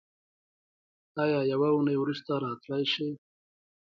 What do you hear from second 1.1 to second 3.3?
ایا یوه اونۍ وروسته راتلی شئ؟